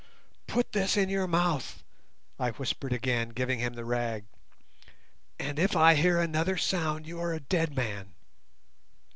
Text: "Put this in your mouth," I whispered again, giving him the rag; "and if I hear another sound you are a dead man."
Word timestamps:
"Put 0.47 0.71
this 0.71 0.97
in 0.97 1.09
your 1.09 1.27
mouth," 1.27 1.83
I 2.39 2.49
whispered 2.49 2.91
again, 2.91 3.29
giving 3.29 3.59
him 3.59 3.73
the 3.75 3.85
rag; 3.85 4.25
"and 5.37 5.59
if 5.59 5.75
I 5.75 5.93
hear 5.93 6.19
another 6.19 6.57
sound 6.57 7.05
you 7.05 7.19
are 7.19 7.33
a 7.33 7.39
dead 7.39 7.75
man." 7.75 8.11